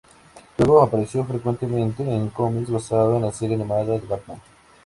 [0.57, 4.41] Luego, apareció frecuentemente en cómics basados en la serie animada de Batman.